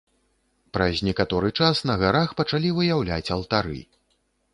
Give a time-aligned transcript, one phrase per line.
[0.77, 3.79] Праз некаторы час на гарах пачалі выяўляць алтары.